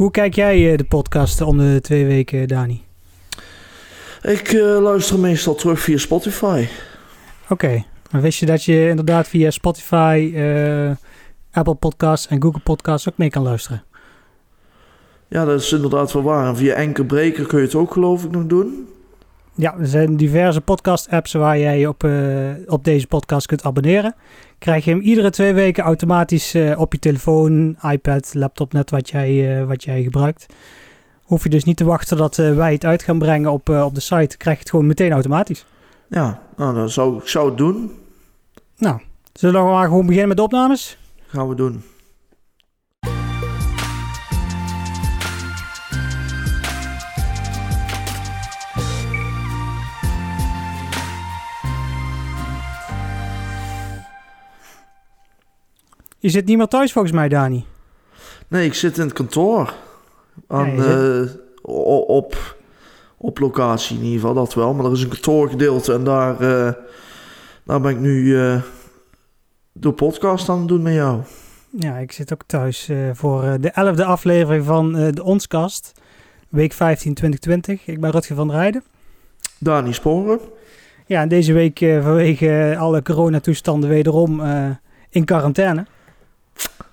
[0.00, 2.84] Hoe kijk jij de podcast om de twee weken, Dani?
[4.22, 6.66] Ik luister meestal terug via Spotify.
[7.48, 10.32] Oké, maar wist je dat je inderdaad via Spotify,
[11.50, 13.84] Apple Podcasts en Google Podcasts ook mee kan luisteren?
[15.28, 16.48] Ja, dat is inderdaad wel waar.
[16.48, 18.88] En via Enker Breker kun je het ook geloof ik nog doen.
[19.60, 24.14] Ja, er zijn diverse podcast-apps waar jij op, uh, op deze podcast kunt abonneren.
[24.58, 29.10] Krijg je hem iedere twee weken automatisch uh, op je telefoon, iPad, laptop, net wat
[29.10, 30.46] jij, uh, wat jij gebruikt.
[31.22, 34.00] Hoef je dus niet te wachten dat wij het uit gaan brengen op, op de
[34.00, 34.36] site.
[34.36, 35.66] Krijg je het gewoon meteen automatisch.
[36.08, 37.90] Ja, nou, dan zou ik zou het doen.
[38.76, 39.00] Nou,
[39.32, 40.98] zullen we maar gewoon beginnen met de opnames?
[41.26, 41.82] Gaan we doen.
[56.20, 57.64] Je zit niet meer thuis volgens mij, Dani.
[58.48, 59.74] Nee, ik zit in het kantoor.
[60.48, 61.22] Aan, eh,
[62.06, 62.56] op,
[63.16, 64.74] op locatie in ieder geval, dat wel.
[64.74, 66.72] Maar er is een kantoorgedeelte en daar, uh,
[67.64, 68.62] daar ben ik nu uh,
[69.72, 71.20] de podcast aan het doen met jou.
[71.78, 75.92] Ja, ik zit ook thuis voor de elfde aflevering van de Onskast.
[76.48, 77.86] Week 15 2020.
[77.86, 78.84] Ik ben Rutger van der Rijden.
[79.58, 80.38] Dani Sporen.
[81.06, 84.42] Ja, en deze week vanwege alle coronatoestanden wederom
[85.10, 85.86] in quarantaine.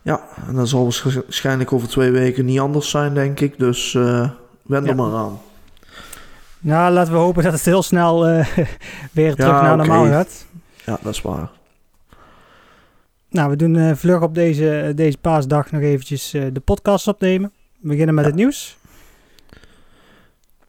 [0.07, 3.59] Ja, en dat zal waarschijnlijk over twee weken niet anders zijn, denk ik.
[3.59, 4.29] Dus uh,
[4.63, 5.39] wend er maar aan.
[6.59, 8.47] Nou, laten we hopen dat het heel snel uh,
[9.11, 10.45] weer terug naar normaal gaat.
[10.85, 11.49] Ja, dat is waar.
[13.29, 17.51] Nou, we doen uh, vlug op deze, deze paasdag nog eventjes de podcast opnemen.
[17.79, 18.77] We beginnen met het nieuws.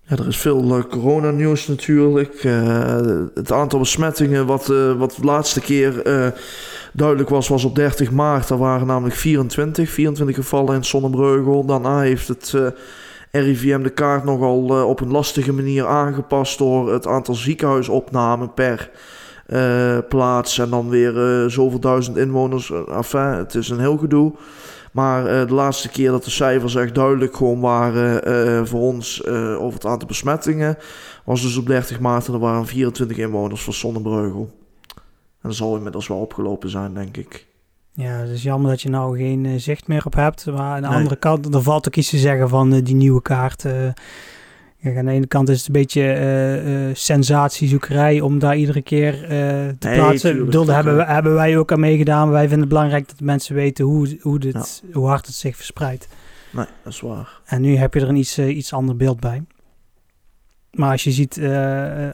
[0.09, 2.45] Er is veel uh, coronanieuws natuurlijk.
[2.45, 3.01] Uh,
[3.35, 6.03] het aantal besmettingen wat, uh, wat de laatste keer
[6.93, 8.51] duidelijk was, was op 30 maart.
[8.51, 11.65] Er waren namelijk 24, 24 gevallen in Sonnenbreugel.
[11.65, 12.55] Daarna heeft het
[13.31, 18.91] RIVM de kaart nogal op een lastige manier aangepast door het aantal ziekenhuisopnamen per
[20.09, 20.59] plaats.
[20.59, 22.73] En dan weer zoveel duizend inwoners.
[22.91, 24.33] Enfin, het is een heel gedoe.
[24.93, 29.27] Maar uh, de laatste keer dat de cijfers echt duidelijk gewoon waren uh, voor ons
[29.27, 30.77] over het aantal besmettingen,
[31.25, 34.51] was dus op 30 maart en er waren 24 inwoners van Sonnenbreugel.
[35.41, 37.47] En dat zal inmiddels wel opgelopen zijn, denk ik.
[37.93, 40.47] Ja, het is jammer dat je nou geen zicht meer op hebt.
[40.47, 43.65] Maar aan de andere kant, er valt ook iets te zeggen van die nieuwe kaart
[44.83, 49.23] aan de ene kant is het een beetje uh, uh, sensatiezoekerij om daar iedere keer
[49.23, 49.29] uh,
[49.79, 50.45] te plaatsen.
[50.45, 52.31] Bedoel, daar hebben, hebben wij ook aan meegedaan.
[52.31, 56.09] Wij vinden het belangrijk dat mensen weten hoe, hoe, dit, hoe hard het zich verspreidt.
[56.53, 57.41] Nee, dat is waar.
[57.45, 59.43] En nu heb je er een iets, iets ander beeld bij.
[60.71, 61.41] Maar als je ziet,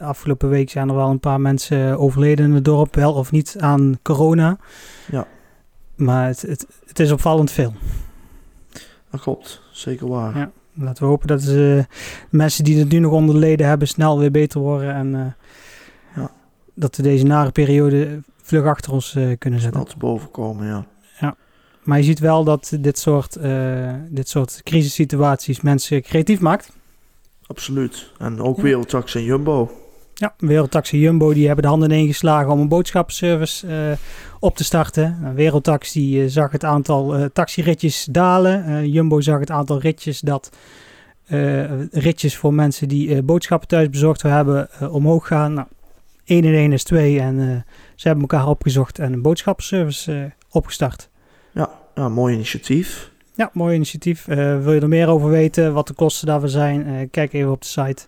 [0.01, 3.55] afgelopen week zijn er wel een paar mensen overleden in het dorp, wel of niet
[3.59, 4.57] aan corona.
[5.11, 5.27] Ja.
[5.95, 7.73] Maar het, het, het is opvallend veel.
[9.11, 10.37] Dat klopt, zeker waar.
[10.37, 10.51] Ja.
[10.77, 11.85] Laten we hopen dat de
[12.29, 14.93] mensen die het nu nog onder leden hebben snel weer beter worden.
[14.93, 15.25] En uh,
[16.15, 16.31] ja.
[16.73, 19.83] dat we deze nare periode vlug achter ons uh, kunnen zetten.
[19.83, 20.85] Dat boven komen, ja.
[21.19, 21.35] ja.
[21.83, 26.71] Maar je ziet wel dat dit soort, uh, dit soort crisissituaties mensen creatief maakt.
[27.47, 28.11] Absoluut.
[28.17, 28.63] En ook ja.
[28.63, 29.84] Wereldtax en Jumbo.
[30.17, 33.97] Ja, Wereldtax en Jumbo die hebben de handen ingeslagen om een boodschappenservice uh,
[34.39, 35.17] op te starten.
[35.21, 38.89] Nou, Wereldtax die uh, zag het aantal uh, taxiritjes dalen.
[38.89, 40.49] Jumbo zag het aantal ritjes dat
[41.91, 45.53] ritjes voor mensen die boodschappen thuis bezorgd hebben omhoog gaan.
[45.53, 45.67] Nou,
[46.25, 47.65] 1 en 1 is 2 en
[47.95, 51.09] ze hebben elkaar opgezocht en een boodschappenservice opgestart.
[51.51, 53.11] Ja, ja, mooi initiatief.
[53.35, 54.25] Ja, mooi initiatief.
[54.25, 57.09] wil je er meer over weten, wat de kosten daarvoor zijn?
[57.11, 58.05] kijk even op de site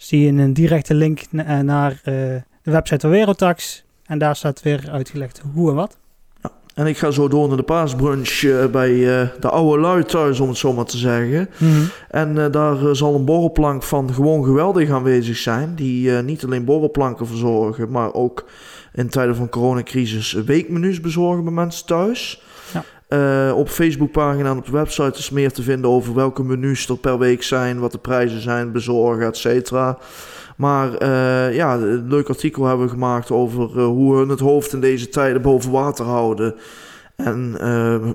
[0.00, 1.20] zie je een directe link
[1.62, 3.84] naar uh, de website van Werotax.
[4.06, 5.98] En daar staat weer uitgelegd hoe en wat.
[6.42, 10.04] Ja, en ik ga zo door naar de paasbrunch uh, bij uh, de oude lui
[10.04, 11.48] thuis, om het zo maar te zeggen.
[11.58, 11.88] Mm -hmm.
[12.08, 15.74] En daar zal een borrelplank van gewoon geweldig aanwezig zijn.
[15.74, 18.44] Die niet alleen borrelplanken verzorgen, maar ook
[18.92, 22.42] in tijden van coronacrisis weekmenu's bezorgen bij mensen thuis.
[23.12, 26.96] Uh, op Facebookpagina en op de website is meer te vinden over welke menus er
[26.96, 29.98] per week zijn, wat de prijzen zijn, bezorgen, et cetera.
[30.56, 34.72] Maar uh, ja, een leuk artikel hebben we gemaakt over uh, hoe hun het hoofd
[34.72, 36.54] in deze tijden boven water houden.
[37.16, 37.56] En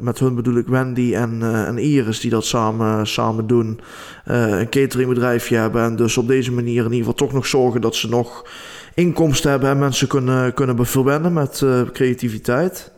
[0.02, 3.80] met hun bedoel ik Wendy en, en Iris die dat samen, samen doen.
[4.24, 7.96] een cateringbedrijfje hebben en dus op deze manier in ieder geval toch nog zorgen dat
[7.96, 8.46] ze nog
[8.94, 12.94] inkomsten hebben en mensen kunnen, kunnen verwennen met creativiteit.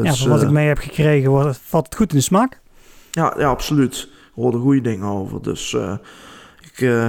[0.00, 2.60] Dus, ja, van wat ik mee heb gekregen, wordt, valt het goed in de smaak.
[3.10, 4.08] Ja, ja absoluut.
[4.10, 5.42] Er hoorden goede dingen over.
[5.42, 5.94] Dus uh,
[6.60, 7.06] ik, uh,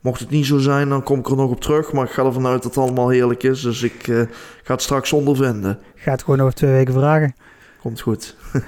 [0.00, 1.92] mocht het niet zo zijn, dan kom ik er nog op terug.
[1.92, 3.60] Maar ik ga ervan uit dat het allemaal heerlijk is.
[3.60, 4.02] Dus ik
[4.62, 5.78] ga het straks ondervinden.
[5.94, 7.34] Ga het gewoon over twee weken vragen.
[7.80, 8.36] Komt goed.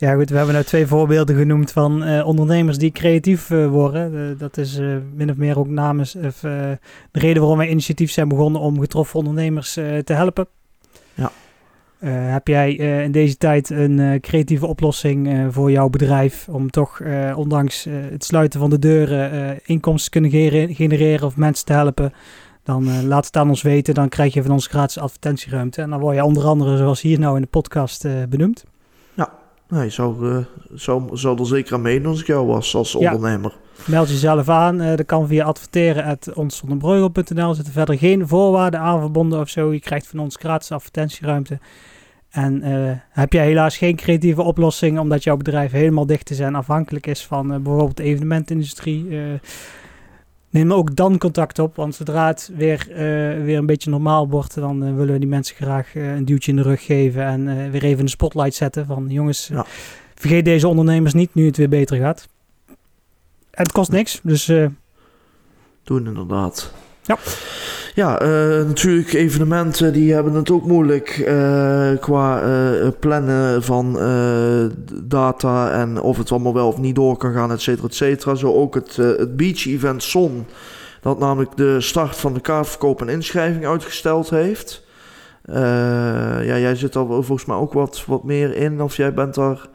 [0.00, 4.14] Ja, goed, we hebben nou twee voorbeelden genoemd van uh, ondernemers die creatief uh, worden.
[4.14, 4.78] Uh, dat is
[5.14, 6.78] min of meer ook namens de
[7.12, 10.46] reden waarom wij initiatief zijn begonnen om getroffen ondernemers te helpen.
[11.14, 11.30] Ja.
[12.06, 12.72] Heb jij
[13.04, 17.00] in deze tijd een creatieve oplossing voor jouw bedrijf om toch,
[17.34, 22.12] ondanks het sluiten van de deuren, inkomsten te kunnen genereren of mensen te helpen?
[22.62, 23.94] Dan laat het aan ons weten.
[23.94, 25.82] Dan krijg je van ons gratis advertentieruimte.
[25.82, 28.64] En dan word je onder andere, zoals hier nou in de podcast, benoemd.
[29.68, 30.38] Nee, je zou, uh,
[30.74, 33.56] zou, zou er zeker aan meedoen als ik jou was als ondernemer.
[33.86, 34.82] Meld jezelf aan.
[34.82, 37.48] Uh, dat kan via adverteren.onsonderbreugel.nl.
[37.48, 39.72] Er zitten verder geen voorwaarden aan verbonden of zo.
[39.72, 41.58] Je krijgt van ons gratis advertentieruimte.
[42.30, 46.54] En uh, heb jij helaas geen creatieve oplossing omdat jouw bedrijf helemaal dicht is en
[46.54, 49.08] afhankelijk is van bijvoorbeeld de evenementindustrie
[50.50, 51.76] neem ook dan contact op.
[51.76, 52.96] Want zodra het weer, uh,
[53.44, 56.50] weer een beetje normaal wordt, dan uh, willen we die mensen graag uh, een duwtje
[56.50, 57.24] in de rug geven.
[57.24, 59.66] En weer even in de spotlight zetten van jongens, ja.
[60.14, 62.28] vergeet deze ondernemers niet nu het weer beter gaat.
[63.50, 64.52] En het kost niks, dus...
[65.84, 66.72] Doen inderdaad.
[67.02, 67.18] Ja.
[67.98, 68.28] Ja, uh,
[68.66, 73.98] natuurlijk evenementen die hebben het ook moeilijk uh, qua uh, plannen van
[75.02, 78.34] data en of het allemaal wel of niet door kan gaan, et cetera, et cetera.
[78.34, 80.46] Zo ook het, het beach event Son,
[81.00, 84.86] dat namelijk de start van de kaartverkoop en inschrijving uitgesteld heeft.
[85.44, 89.68] ja, jij zit er volgens mij ook wat, wat meer in, of jij bent daar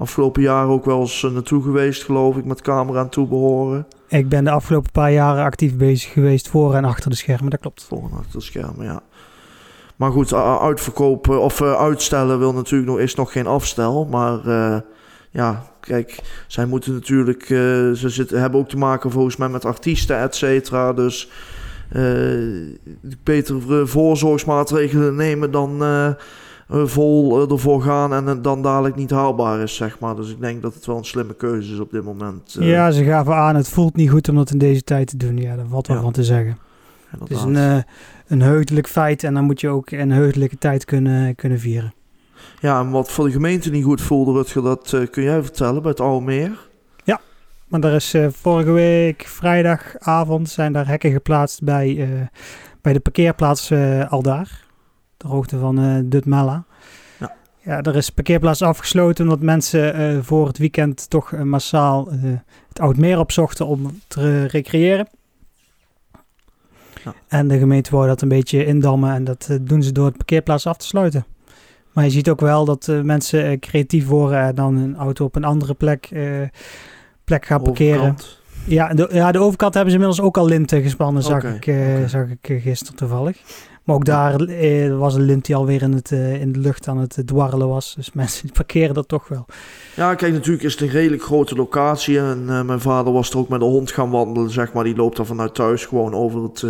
[0.00, 3.86] afgelopen jaar ook wel eens naartoe geweest, geloof ik, met camera en toebehoren.
[4.08, 7.60] Ik ben de afgelopen paar jaren actief bezig geweest voor en achter de schermen, dat
[7.60, 7.84] klopt.
[7.84, 9.00] Voor en achter de schermen, ja.
[9.96, 14.04] Maar goed, uitverkopen of uh, uitstellen wil natuurlijk nog, is nog geen afstel.
[14.04, 14.76] Maar uh,
[15.30, 17.58] ja, kijk, zij moeten natuurlijk, uh,
[17.92, 20.92] ze zitten, hebben ook te maken volgens mij met artiesten, et cetera.
[20.92, 21.30] Dus
[23.22, 26.10] beter voorzorgsmaatregelen nemen dan eh,
[26.70, 30.16] vol eh, ervoor gaan en het dan dadelijk niet haalbaar is, zeg maar.
[30.16, 32.56] Dus ik denk dat het wel een slimme keuze is op dit moment.
[32.58, 32.68] Eh.
[32.68, 35.36] Ja, ze gaven aan, het voelt niet goed om dat in deze tijd te doen.
[35.36, 36.58] Ja, daar valt wel van te zeggen.
[37.12, 37.28] Inderdaad.
[37.28, 37.84] Het is een,
[38.26, 41.92] een heugelijk feit en dan moet je ook een heugelijke tijd kunnen, kunnen vieren.
[42.60, 45.90] Ja, en wat voor de gemeente niet goed voelde, Rutger, dat kun jij vertellen bij
[45.90, 46.68] het Almeer?
[47.04, 47.20] Ja,
[47.68, 52.08] maar er is vorige week vrijdagavond zijn daar hekken geplaatst bij,
[52.82, 53.72] bij de parkeerplaats
[54.08, 54.68] Aldaar
[55.20, 56.64] de hoogte van uh, Dutmella.
[57.18, 57.34] Ja.
[57.58, 62.08] ja, er is parkeerplaats afgesloten omdat mensen uh, voor het weekend toch uh, massaal
[62.68, 65.08] het Oudmeer opzochten om te recreëren.
[67.04, 67.14] Ja.
[67.28, 70.66] En de gemeente wou dat een beetje indammen en dat doen ze door het parkeerplaats
[70.66, 71.24] af te sluiten.
[71.92, 75.44] Maar je ziet ook wel dat mensen creatief worden en dan een auto op een
[75.44, 76.08] andere plek,
[77.24, 78.16] plek gaan parkeren.
[78.64, 82.08] Ja de, ja, de overkant hebben ze inmiddels ook al linten gespannen, zag, ik, okay.
[82.08, 83.38] zag ik gisteren toevallig.
[83.90, 86.88] Maar ook daar eh, was een lint die alweer in, het, eh, in de lucht
[86.88, 87.94] aan het dwarrelen was.
[87.94, 89.46] Dus mensen parkeren dat toch wel.
[89.96, 92.18] Ja, kijk, natuurlijk is het een redelijk grote locatie.
[92.18, 94.84] En uh, mijn vader was er ook met de hond gaan wandelen, zeg maar.
[94.84, 96.64] Die loopt dan vanuit thuis gewoon over het...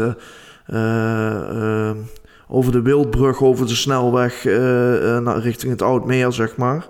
[2.48, 4.42] over de Wildbrug, over de snelweg
[5.42, 6.86] richting het Oudmeer, zeg maar.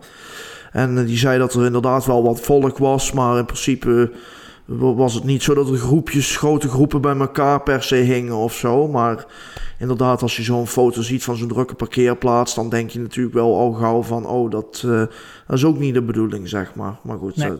[0.72, 4.12] En die zei dat er inderdaad wel wat volk was, maar in principe
[4.78, 8.54] was het niet zo dat er groepjes, grote groepen bij elkaar per se hingen of
[8.54, 8.88] zo.
[8.88, 9.26] Maar
[9.78, 13.58] inderdaad, als je zo'n foto ziet van zo'n drukke parkeerplaats, dan denk je natuurlijk wel
[13.58, 14.92] al gauw van, oh, dat, uh,
[15.46, 16.98] dat is ook niet de bedoeling, zeg maar.
[17.02, 17.36] Maar goed.
[17.36, 17.50] Nee.
[17.50, 17.56] Uh,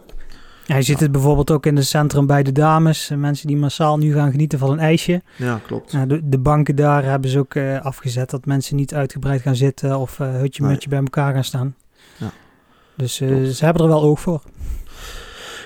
[0.67, 3.11] ja, je ziet het bijvoorbeeld ook in het centrum bij de dames.
[3.17, 5.23] Mensen die massaal nu gaan genieten van een ijsje.
[5.37, 5.93] Ja, klopt.
[5.93, 9.99] Uh, de, de, banken daar hebben ze ook afgezet dat mensen niet uitgebreid gaan zitten
[9.99, 10.73] of hutje nee.
[10.73, 11.75] mutje bij elkaar gaan staan.
[12.17, 12.31] Ja.
[12.97, 14.43] Dus ze hebben er wel oog voor.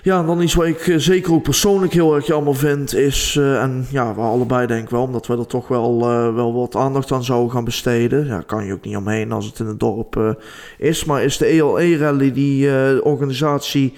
[0.05, 3.63] Ja, dan iets wat ik eh, zeker ook persoonlijk heel erg jammer vind is, uh,
[3.63, 7.13] en ja, we allebei denk wel, omdat we er toch wel, uh, wel wat aandacht
[7.13, 8.27] aan zouden gaan besteden.
[8.27, 10.37] Ja, kan je ook niet omheen als het in het dorp
[10.79, 13.95] is, maar is de ELE-rally, die organisatie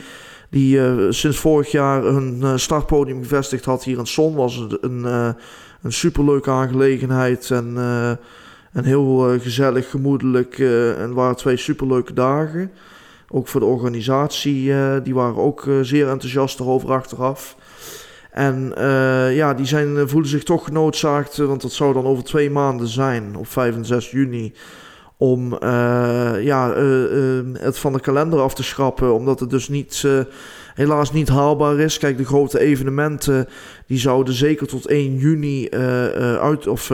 [0.51, 0.81] die
[1.13, 5.05] sinds vorig jaar een startpodium gevestigd had hier in Son, was een,
[5.83, 7.77] een superleuke aangelegenheid en,
[8.73, 10.59] en heel gezellig, gemoedelijk
[10.99, 12.71] en waren twee superleuke dagen.
[13.29, 17.57] Ook voor de organisatie, uh, die waren ook uh, zeer enthousiast erover achteraf.
[18.31, 22.51] En uh, ja, die zijn, voelen zich toch genoodzaakt, want dat zou dan over twee
[22.51, 24.53] maanden zijn, op 5 en 6 juni,
[25.19, 25.59] om
[26.41, 26.75] ja,
[27.53, 30.05] het van de kalender af te schrappen, omdat het dus niet,
[30.75, 31.99] helaas niet haalbaar is.
[31.99, 33.49] Kijk, de grote evenementen,
[33.87, 35.71] die zouden zeker tot 1 juni
[36.41, 36.91] uit, of,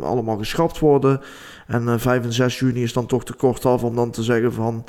[0.00, 1.20] allemaal geschrapt worden.
[1.66, 4.52] En 5 en 6 juni is dan toch te kort af om dan te zeggen
[4.52, 4.84] van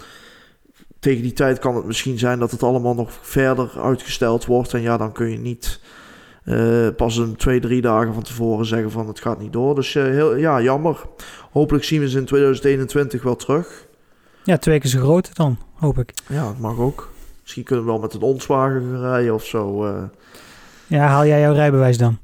[1.01, 4.73] tegen die tijd kan het misschien zijn dat het allemaal nog verder uitgesteld wordt.
[4.73, 5.79] En ja, dan kun je niet
[6.45, 9.75] uh, pas een twee, drie dagen van tevoren zeggen van het gaat niet door.
[9.75, 11.01] Dus uh, heel, ja, jammer.
[11.51, 13.87] Hopelijk zien we ze in 2021 wel terug.
[14.43, 15.57] Ja, twee keer zo groot dan.
[15.75, 16.13] hoop ik.
[16.27, 17.11] Ja, dat mag ook.
[17.41, 19.85] Misschien kunnen we wel met een onswagen gaan rijden of zo.
[19.85, 20.03] eh.
[20.87, 22.17] Ja, haal jij jouw rijbewijs dan?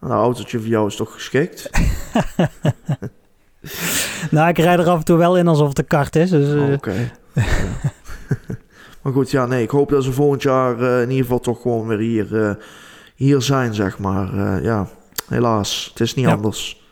[0.00, 1.70] een autootje voor jou is toch geschikt?
[4.30, 6.30] Nou, ik rijd er af en toe wel in alsof het een kart is.
[6.30, 7.10] Dus, eh, Oh, Oké.
[7.32, 7.42] Ja.
[9.02, 11.62] maar goed, ja, nee, ik hoop dat ze volgend jaar eh, in ieder geval toch
[11.62, 12.54] gewoon weer hier, eh,
[13.14, 14.34] hier zijn, zeg maar.
[14.56, 14.88] Eh, ja,
[15.28, 16.32] helaas, het is niet Ja.
[16.32, 16.82] anders.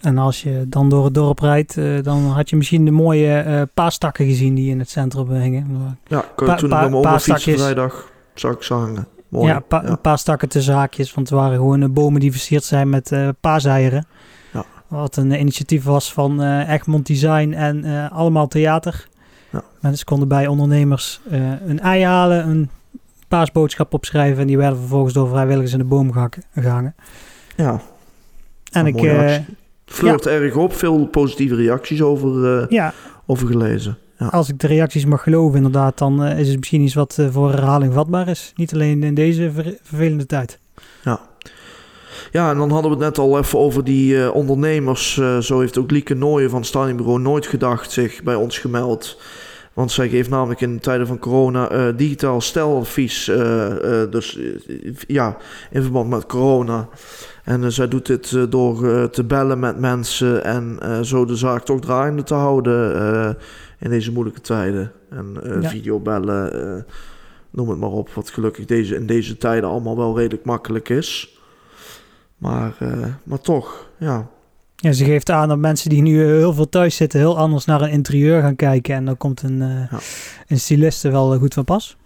[0.00, 3.34] En als je dan door het dorp rijdt, eh, dan had je misschien de mooie
[3.38, 5.96] eh paastakken gezien die in het centrum hingen.
[6.06, 7.60] Ja, ik, Pa- toen pa- ik met mijn paastakjes.
[7.60, 9.06] vrijdag, zag ik ze hangen.
[9.28, 9.46] Mooi.
[9.46, 13.12] Ja, pa- een paastakken tussen haakjes, want het waren gewoon bomen die versierd zijn met
[13.12, 14.06] eh paaseieren.
[14.52, 14.64] Ja.
[14.88, 19.08] Wat een initiatief was van eh, Egmond Design en eh, Allemaal Theater.
[19.52, 19.62] Ja.
[19.80, 22.70] Mensen konden bij ondernemers eh, een ei halen, een
[23.28, 26.94] paasboodschap opschrijven en die werden vervolgens door vrijwilligers in de boom gehangen.
[27.56, 27.80] ja.
[28.72, 29.44] En Een ik, eh, actie.
[29.86, 32.92] Flirt erg op, veel positieve reacties over, eh, ja,
[33.26, 33.98] over gelezen.
[34.18, 34.26] Ja.
[34.28, 37.92] als ik de reacties mag geloven inderdaad, dan is het misschien iets wat voor herhaling
[37.94, 38.52] vatbaar is.
[38.56, 40.58] Niet alleen in deze ver- vervelende tijd.
[41.04, 41.20] Ja,
[42.32, 45.18] en dan hadden we het net al even over die eh, ondernemers.
[45.18, 49.20] Eh, zo heeft ook Lieke Nooyen van Styling Nooit Gedacht zich bij ons gemeld.
[49.72, 53.24] Want zij geeft namelijk in tijden van corona eh, digitaal steladvies.
[54.10, 54.38] dus
[55.06, 55.36] ja,
[55.70, 56.88] in verband met corona.
[57.44, 62.22] En zij doet dit door te bellen met mensen en zo de zaak toch draaiende
[62.22, 63.36] te houden
[63.78, 64.92] in deze moeilijke tijden.
[65.10, 65.68] En Ja.
[65.68, 66.84] videobellen,
[67.50, 68.10] noem het maar op.
[68.10, 71.41] Wat gelukkig deze, in deze tijden allemaal wel redelijk makkelijk is.
[72.42, 74.26] Maar, eh, maar toch, ja.
[74.76, 77.80] Ja, ze geeft aan dat mensen die nu heel veel thuis zitten heel anders naar
[77.80, 78.94] een interieur gaan kijken.
[78.94, 79.98] En dan komt een, eh Ja.
[80.46, 81.96] een styliste wel eh, goed van pas.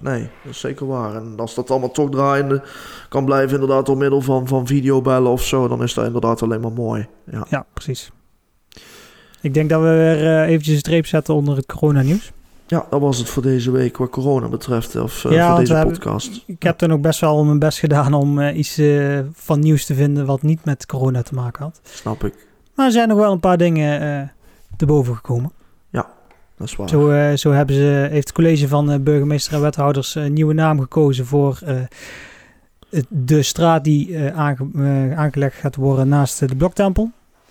[0.00, 1.14] Nee, dat is zeker waar.
[1.14, 2.62] En als dat allemaal toch draaiende
[3.08, 6.60] kan blijven, inderdaad, door middel van, van videobellen of zo, dan is dat inderdaad alleen
[6.60, 7.06] maar mooi.
[7.30, 8.10] Ja, Ja, precies.
[9.40, 12.32] Ik denk dat we weer eventjes een streep zetten onder het coronanieuws.
[12.72, 15.74] Ja dat was het voor deze week wat corona betreft, of eh, Ja, voor deze
[15.74, 16.42] hebben- podcast.
[16.46, 19.84] Ik heb dan ook best wel mijn best gedaan om eh, iets eh, van nieuws
[19.84, 21.80] te vinden wat niet met corona te maken had.
[21.82, 22.46] Snap ik.
[22.74, 24.32] Maar er zijn nog wel een paar dingen
[24.76, 25.52] te boven gekomen.
[26.56, 26.88] Dat is waar.
[26.88, 31.26] Zo, zo hebben ze, heeft het college van burgemeester en wethouders een nieuwe naam gekozen
[31.26, 31.58] voor
[33.08, 37.02] de straat die aange- aangelegd gaat worden naast de Bloktempel.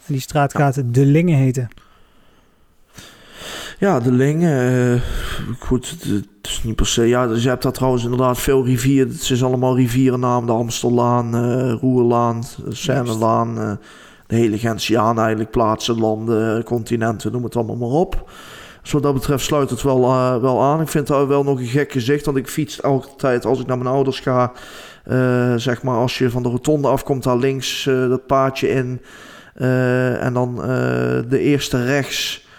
[0.07, 0.59] En die straat Ja.
[0.59, 1.67] gaat De Lingen heten.
[3.81, 4.93] Ja, de Lingen.
[4.93, 5.01] eh,
[5.59, 7.07] goed, het, het is niet per se.
[7.07, 9.11] Ja, dus je hebt daar trouwens inderdaad veel rivieren.
[9.13, 10.45] Het is allemaal rivierennaam.
[10.45, 13.59] De Amstellaan, eh Roerlaan, Seinelaan.
[13.59, 13.71] eh,
[14.27, 15.51] de hele Gentiaan eigenlijk.
[15.51, 18.29] Plaatsen, landen, continenten, noem het allemaal maar op.
[18.81, 20.01] Dus wat dat betreft sluit het wel,
[20.41, 20.81] wel aan.
[20.81, 22.25] Ik vind dat wel nog een gek gezicht.
[22.25, 24.51] Want ik fiets altijd als ik naar mijn ouders ga.
[25.57, 29.01] zeg maar als je van de rotonde afkomt, daar links dat paadje in.
[30.19, 30.55] en dan
[31.29, 32.50] de eerste rechts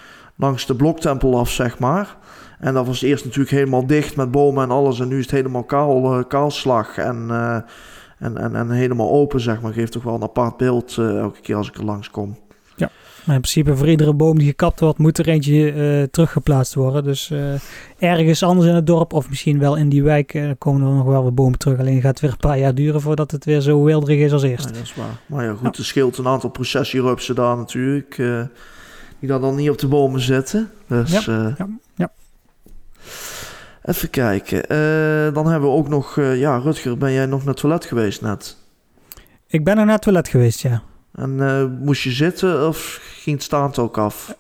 [0.43, 2.17] langs de bloktempel af, zeg maar.
[2.59, 5.01] En dat was eerst natuurlijk helemaal dicht met bomen en alles.
[5.01, 7.57] En nu is het helemaal kaal, eh, kaalslag en, eh,
[8.19, 9.73] en, en, en helemaal open, zeg maar.
[9.73, 12.37] Geeft toch wel een apart beeld eh, elke keer als ik er langskom.
[13.25, 17.05] Maar in principe voor iedere boom die gekapt wordt, moet er eentje teruggeplaatst worden.
[17.05, 17.33] Dus
[17.99, 21.23] ergens anders in het dorp of misschien wel in die wijk komen er nog wel
[21.23, 21.79] wat bomen terug.
[21.79, 24.43] Alleen gaat het weer een paar jaar duren voordat het weer zo wilderig is als
[24.43, 24.69] eerst.
[24.69, 25.21] Ja, dat is waar.
[25.27, 28.19] Maar ja, goed, er scheelt een aantal processierupsen daar natuurlijk.
[29.23, 30.71] Die daar dan niet op de bomen zitten.
[30.87, 32.13] Dus, Ja, eh, ja, ja.
[33.83, 34.63] Even kijken.
[34.69, 36.19] Eh, dan hebben we ook nog...
[36.19, 38.57] eh, ja, Rutger, ben jij nog naar het toilet geweest net?
[39.47, 40.83] Ik ben nog naar het toilet geweest, ja.
[41.15, 41.37] En
[41.83, 44.35] moest je zitten of ging het staand ook af?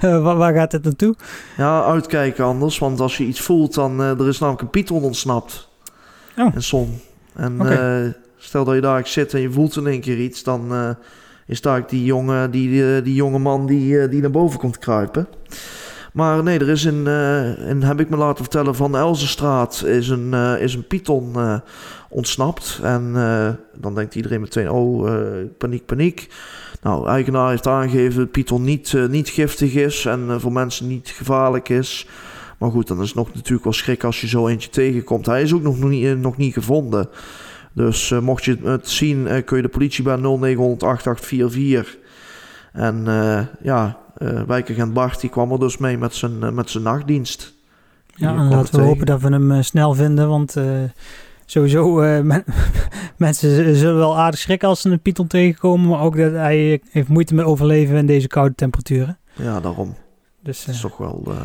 [0.00, 1.14] Waar, gaat het naartoe?
[1.56, 2.78] Ja, uitkijken anders.
[2.78, 4.00] Want als je iets voelt, dan...
[4.00, 5.68] er is namelijk een python ontsnapt.
[6.38, 6.88] Oh.
[7.34, 8.04] En Oké.
[8.04, 10.42] eh, stel dat je daar zit en je voelt in één keer iets...
[10.42, 10.96] dan
[11.46, 14.78] is daar die jonge, die, eh, die jonge man die, eh, die naar boven komt
[14.78, 15.28] kruipen.
[16.12, 17.06] Maar nee, er is een...
[17.06, 19.82] en heb ik me laten vertellen van Elzenstraat...
[19.86, 21.36] is een, eh, is een python
[22.08, 22.80] ontsnapt.
[22.82, 23.12] En
[23.76, 24.70] dan denkt iedereen meteen...
[24.70, 25.10] oh,
[25.58, 26.28] paniek, paniek.
[26.82, 30.04] Nou, eigenaar heeft aangegeven dat python niet, niet giftig is...
[30.04, 32.08] en voor mensen niet gevaarlijk is...
[32.58, 35.26] Maar goed, dan is het nog natuurlijk wel schrik als je zo eentje tegenkomt.
[35.26, 37.08] Hij is ook nog niet, nog niet gevonden.
[37.74, 41.96] Dus eh, mocht je het zien, eh, kun je de politie bij 0900 8844.
[42.72, 43.98] En eh, ja,
[44.46, 47.54] wijkagent Bart die kwam er dus mee met zijn, met zijn nachtdienst.
[48.14, 48.84] Die Ja, en laten we tegen.
[48.86, 50.56] hopen dat we hem snel vinden, want
[51.46, 52.44] sowieso men-
[53.16, 57.08] mensen zullen wel aardig schrikken als ze een python tegenkomen, maar ook dat hij heeft
[57.08, 59.18] moeite met overleven in deze koude temperaturen.
[59.32, 59.96] Ja, daarom.
[60.42, 61.42] Dus Het is toch wel uh,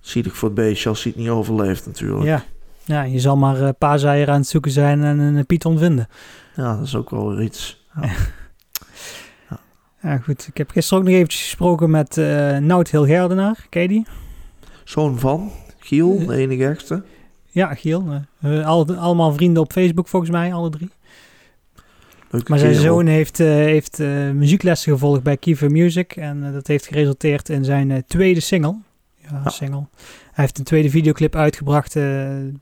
[0.00, 2.24] zielig voor het beestje als hij het niet overleeft natuurlijk.
[2.24, 2.44] ja.
[2.90, 6.08] Ja, je zal maar een paar zeieren aan het zoeken zijn en een python vinden.
[6.56, 7.78] Ja, dat is ook wel iets.
[9.48, 9.58] Ja.
[10.02, 10.46] Ja, goed.
[10.46, 13.66] Ik heb gisteren ook nog eventjes gesproken met uh, Nout Hilgerdenaar.
[13.68, 14.06] Ken je die?
[14.84, 17.02] Zoon van Giel, de enige echte.
[17.46, 18.22] Ja, Giel.
[18.44, 20.90] Uh, al, allemaal vrienden op Facebook volgens mij, alle drie.
[22.30, 22.86] Leuke maar zijn kerel.
[22.86, 26.16] zoon heeft, uh, heeft uh, muzieklessen gevolgd bij Kiefer Music.
[26.16, 28.76] En dat heeft geresulteerd in zijn tweede single.
[29.30, 29.50] Ja, Ja.
[29.50, 29.86] single.
[30.32, 31.92] Hij heeft een tweede videoclip uitgebracht.
[31.92, 32.52] de,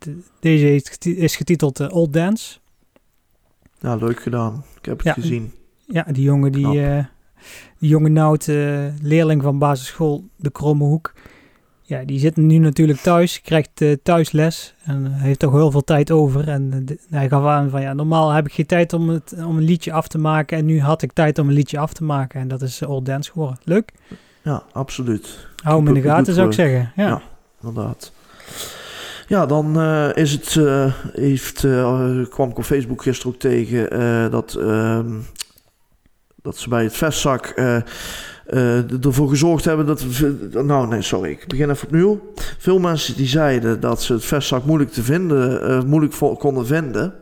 [0.40, 0.82] deze
[1.16, 2.58] is, getiteld Old Dance.
[3.80, 4.64] Ja, leuk gedaan.
[4.78, 5.12] Ik heb het Ja.
[5.12, 5.52] gezien.
[5.87, 6.75] Ja, die jongen, die, Knap.
[6.75, 7.04] eh,
[7.78, 11.12] die jonge Nout, eh, leerling van basisschool De Kromme Hoek.
[11.82, 15.84] Ja, die zit nu natuurlijk thuis, krijgt eh, thuisles en eh, heeft toch heel veel
[15.84, 16.48] tijd over.
[16.48, 19.34] En eh, de- hij gaf aan van ja, normaal heb ik geen tijd om, het,
[19.44, 20.58] om een liedje af te maken.
[20.58, 22.40] En nu had ik tijd om een liedje af te maken.
[22.40, 23.58] En dat is eh, Old Dance geworden.
[23.64, 23.92] Leuk.
[24.49, 25.47] Ja, absoluut.
[25.62, 26.69] Hou hem in de gaten zou ik work.
[26.69, 26.93] zeggen.
[26.97, 27.07] Ja.
[27.09, 27.23] Ja.
[27.62, 28.12] Inderdaad.
[29.28, 32.00] Ja, dan eh, is het, eh, heeft, eh,
[32.31, 35.11] kwam ik op Facebook gisteren ook tegen eh, dat, ehm,
[36.43, 37.76] dat ze bij het vestzak eh,
[38.47, 40.02] eh, ervoor gezorgd hebben dat...
[40.02, 42.33] we- Nou, nee, sorry, ik begin even opnieuw.
[42.59, 47.14] Veel mensen die zeiden dat ze het vestzak moeilijk te vinden, eh, moeilijk konden vinden.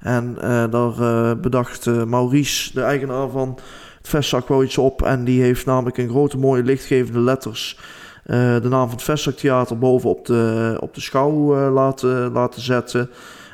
[0.00, 3.58] En eh, daar eh, bedacht eh, Maurice, de eigenaar van
[4.00, 5.02] het vestzak, wel iets op.
[5.02, 7.78] En die heeft namelijk in grote mooie lichtgevende letters
[8.24, 12.62] eh, de naam van het Vestzaktheater boven op de, op de schouw eh, laten, laten
[12.62, 13.10] zetten.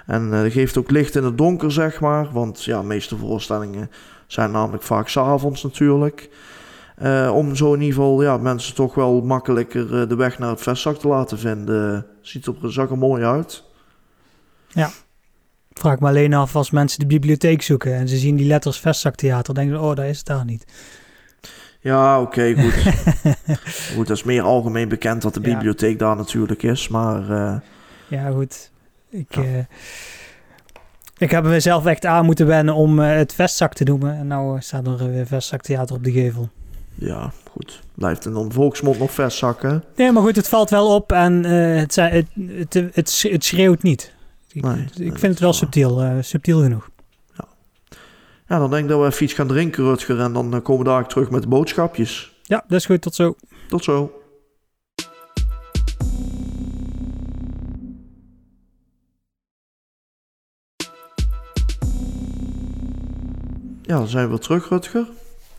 [0.07, 2.29] En dat geeft ook licht in het donker, zeg maar.
[2.33, 3.91] Want ja, de meeste voorstellingen
[4.27, 6.31] zijn namelijk vaak s'avonds natuurlijk.
[7.33, 10.97] Om zo in ieder geval ja, mensen toch wel makkelijker de weg naar het vestzak
[10.97, 12.07] te laten vinden.
[12.21, 13.65] Ziet er, zag er mooi uit.
[15.79, 19.55] Vraag me alleen af als mensen de bibliotheek zoeken en ze zien die letters Vestzaktheater.
[19.55, 20.65] denken ze, oh, daar is het daar niet.
[21.81, 22.73] Ja, oké, goed.
[23.95, 24.07] goed.
[24.07, 25.53] Dat is meer algemeen bekend dat de Ja.
[25.55, 26.89] bibliotheek daar natuurlijk is.
[26.89, 27.57] Maar eh,
[28.09, 28.71] Ja, goed.
[29.11, 29.43] Ik, Ja.
[29.43, 29.59] eh,
[31.19, 34.17] ik heb mezelf echt aan moeten wennen om eh, het vestzak te noemen.
[34.19, 36.49] En nou staat er weer vestzaktheater op de gevel.
[36.95, 37.81] ja, goed.
[37.95, 39.85] Blijft in de volksmond nog vestzakken.
[39.97, 42.27] Nee, maar goed, het valt wel op en het, het,
[42.93, 44.15] het, het schreeuwt niet.
[44.57, 46.89] Ik, Nee, ik vind het wel subtiel, eh, subtiel genoeg.
[48.49, 50.21] Ja, dan denk ik dat we even iets gaan drinken, Rutger.
[50.21, 52.37] En dan eh, komen we daar terug met de boodschapjes.
[52.43, 53.01] Ja, dat is goed.
[53.01, 53.37] Tot zo.
[53.69, 54.21] Tot zo.
[63.83, 65.07] Ja, dan zijn we terug, Rutger.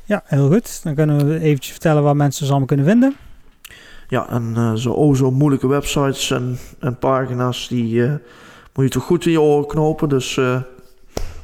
[0.06, 0.84] Ja, heel goed.
[0.84, 3.16] Dan kunnen we eventjes vertellen waar mensen ons allemaal kunnen vinden.
[4.08, 8.20] Ja, en eh, zo, oh, zo moeilijke websites en, en pagina's, die
[8.78, 10.10] moet je toch goed in je oren knopen.
[10.10, 10.62] Dus eh,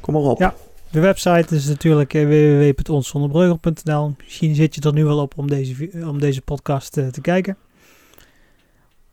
[0.00, 0.38] kom maar op.
[0.38, 0.54] Ja.
[0.90, 4.14] De website is natuurlijk eh, www.onszonderbreugel.nl.
[4.22, 7.56] Misschien zit je er nu wel op om deze, om deze podcast eh, te kijken.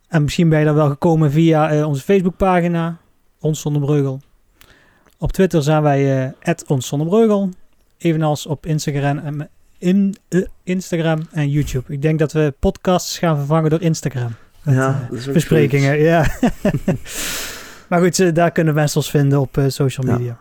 [0.08, 2.98] En misschien ben je daar wel gekomen via onze Facebookpagina,
[3.40, 4.22] Ons Zonder Breugel.
[5.18, 6.34] Op Twitter zijn wij
[6.88, 7.50] Breugel.
[7.98, 10.16] Evenals op Instagram en, in,
[10.64, 11.94] Instagram en YouTube.
[11.94, 14.36] Ik denk dat we podcasts gaan vervangen door Instagram.
[14.64, 16.26] Met, Ja, dat is ook besprekingen, ja.
[17.92, 20.18] maar goed, eh, daar kunnen mensen ons vinden op eh, social Ja.
[20.18, 20.38] media.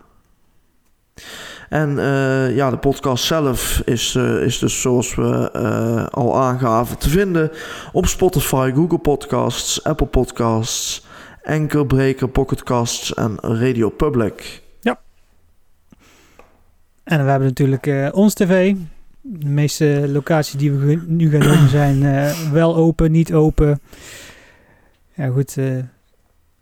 [1.69, 5.51] En eh, ja, de podcast zelf is, is dus zoals we
[6.11, 7.51] al aangaven te vinden
[7.93, 11.07] op Spotify, Google Podcasts, Apple Podcasts,
[11.45, 14.63] Anchor, Breaker, Pocketcasts en Radio Public.
[17.05, 18.75] En we hebben natuurlijk ons tv.
[19.21, 22.01] De meeste locaties die we nu gaan doen zijn
[22.53, 23.81] wel open, niet open.
[25.15, 25.57] Ja goed,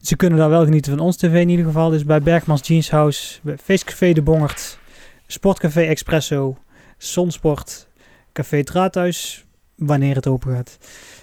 [0.01, 1.91] ze kunnen daar wel genieten van ons tv in ieder geval.
[1.91, 4.79] Dus bij Bergmans Jeans House, bij Feestcafé De Bongert,
[5.27, 6.57] Sportcafé Expresso,
[6.99, 7.89] Zonsport,
[8.33, 10.79] Café het Raadhuis, wanneer het open gaat.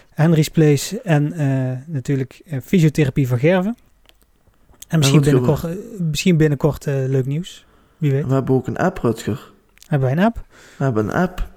[0.10, 3.78] Henry's Place en eh, natuurlijk eh, fysiotherapie van Gerven.
[4.88, 7.66] En misschien binnenkort, eh, misschien binnenkort leuk nieuws.
[7.98, 8.26] Wie weet.
[8.26, 9.52] We hebben ook een app, Rutger.
[9.88, 10.44] Hebben wij een app?
[10.78, 11.48] We hebben een app.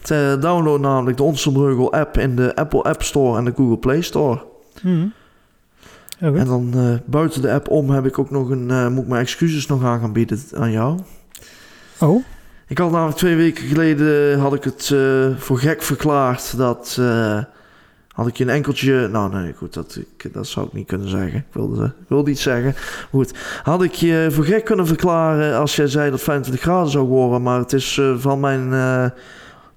[0.00, 4.00] Te download namelijk de Onsenbreugel app in de Apple App Store en de Google Play
[4.00, 4.44] Store.
[4.82, 5.06] Mhm.
[6.22, 9.08] En dan eh, buiten de app om heb ik ook nog een, eh, moet ik
[9.08, 10.98] mijn excuses nog aan gaan bieden aan jou.
[12.00, 12.24] Oh,
[12.68, 17.00] Ik had namelijk twee weken geleden had ik het eh, voor gek verklaard dat
[18.08, 19.08] had ik je een enkeltje.
[19.08, 21.38] Nou nee, goed, dat, ik, dat zou ik niet kunnen zeggen.
[21.38, 22.74] Ik wilde, ik wilde iets zeggen.
[23.10, 23.32] Goed,
[23.62, 27.42] had ik je voor gek kunnen verklaren als jij zei dat 25 graden zou worden,
[27.42, 28.70] maar het is van mijn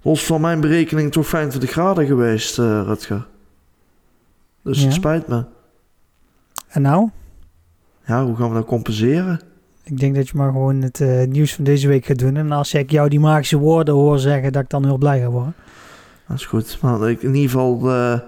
[0.02, 3.26] los van mijn berekening toch 25 graden geweest, Rutger.
[4.62, 4.84] Dus Ja.
[4.84, 5.44] het spijt me.
[6.76, 7.08] En nou?
[8.06, 9.40] Ja, hoe gaan we dat compenseren?
[9.84, 12.36] Ik denk dat je maar gewoon het eh, nieuws van deze week gaat doen.
[12.36, 15.28] En als ik jou die magische woorden hoor zeggen, dat ik dan heel blij ga
[15.28, 15.54] worden.
[16.28, 16.78] Dat is goed.
[16.80, 18.18] Maar ik, in ieder geval, eh,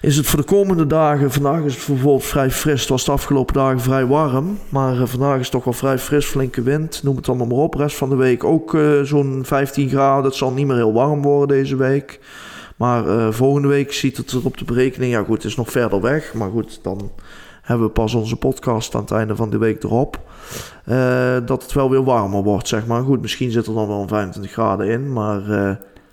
[0.00, 1.30] is het voor de komende dagen.
[1.32, 2.80] Vandaag is het bijvoorbeeld vrij fris.
[2.80, 4.58] Het was de afgelopen dagen vrij warm.
[4.68, 7.02] Maar vandaag is het toch wel vrij fris, flinke wind.
[7.02, 7.74] Noem het dan maar op.
[7.74, 10.24] Rest van de week ook zo'n 15 graden.
[10.24, 12.20] Het zal niet meer heel warm worden deze week.
[12.80, 15.12] Maar volgende week ziet het er op de berekening.
[15.12, 16.34] Ja, goed, het is nog verder weg.
[16.34, 17.10] Maar goed, dan
[17.62, 20.20] hebben we pas onze podcast aan het einde van de week erop.
[20.86, 23.02] Uh, dat het wel weer warmer wordt, zeg maar.
[23.02, 25.48] Goed, misschien zit er dan wel 25 graden in, maar...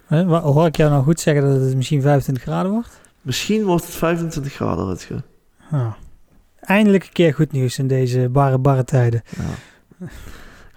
[0.07, 2.99] Uh, hoor ik jou nou goed zeggen dat het misschien 25 graden wordt?
[3.21, 5.23] Misschien wordt het 25 graden, Rutge.
[5.71, 5.91] Oh.
[6.59, 9.23] Eindelijk een keer goed nieuws in deze barre, barre tijden.
[9.37, 10.07] Ja.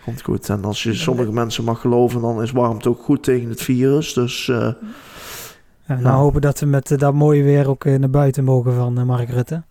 [0.04, 0.48] Komt goed.
[0.48, 4.12] En als je sommige mensen mag geloven, dan is warmte ook goed tegen het virus.
[4.12, 4.46] Dus...
[4.46, 4.72] Uh,
[5.98, 9.62] nou, hopen dat we met dat mooie weer ook naar buiten mogen van Mark Rutte.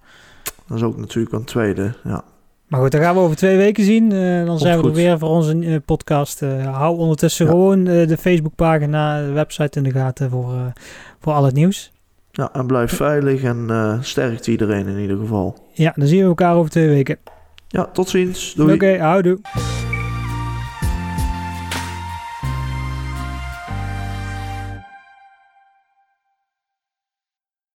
[0.67, 2.23] Dat is ook natuurlijk een tweede, ja.
[2.67, 4.11] Maar goed, dan gaan we over twee weken zien.
[4.11, 6.41] Uh, dan zijn we er weer voor onze uh, podcast.
[6.41, 10.53] Uh, hou ondertussen gewoon de Facebookpagina, de website in de gaten voor,
[11.19, 11.91] voor al het nieuws.
[12.31, 15.57] Ja, en blijf veilig en sterkt iedereen in ieder geval.
[15.73, 17.17] Ja, dan zien we elkaar over twee weken.
[17.67, 18.53] Ja, tot ziens.
[18.53, 18.73] Doei.
[18.73, 19.39] Oké, okay, houdoe.